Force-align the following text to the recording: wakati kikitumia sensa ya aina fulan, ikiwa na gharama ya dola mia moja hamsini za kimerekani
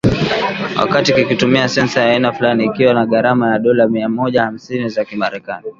wakati 0.79 1.13
kikitumia 1.13 1.69
sensa 1.69 2.01
ya 2.01 2.11
aina 2.13 2.33
fulan, 2.33 2.61
ikiwa 2.61 2.93
na 2.93 3.05
gharama 3.05 3.51
ya 3.53 3.59
dola 3.59 3.87
mia 3.87 4.09
moja 4.09 4.43
hamsini 4.43 4.89
za 4.89 5.05
kimerekani 5.05 5.63